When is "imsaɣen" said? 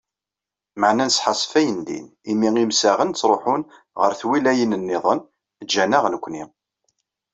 2.63-3.11